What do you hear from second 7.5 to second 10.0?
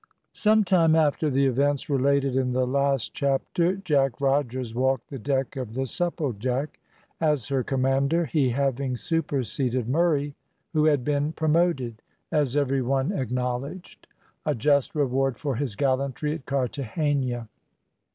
commander, he having superseded